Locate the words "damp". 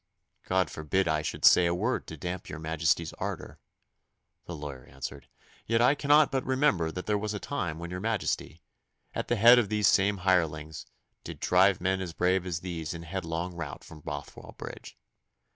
2.17-2.49